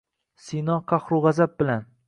[0.45, 1.89] Sino qahru gʼazab bilan